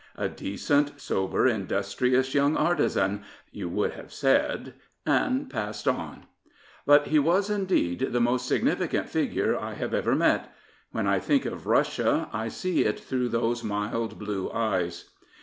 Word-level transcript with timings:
A 0.15 0.27
decent, 0.27 0.99
sober, 0.99 1.45
industrious 1.47 2.33
young 2.33 2.57
artisan, 2.57 3.23
you 3.51 3.69
would 3.69 3.91
have 3.91 4.11
said, 4.11 4.73
and 5.05 5.47
passed 5.47 5.87
on. 5.87 6.25
But 6.87 7.09
he 7.09 7.19
was 7.19 7.51
indeed 7.51 8.07
the 8.11 8.19
most 8.19 8.47
significant 8.47 9.09
figure 9.09 9.55
I 9.55 9.75
have 9.75 9.93
ever 9.93 10.15
met: 10.15 10.51
when 10.91 11.05
I 11.05 11.19
think 11.19 11.45
of 11.45 11.67
Russia 11.67 12.29
I 12.33 12.47
see 12.47 12.83
it 12.83 12.99
through 12.99 13.29
those 13.29 13.63
mild 13.63 14.17
blue 14.17 14.49
eyes. 14.49 15.11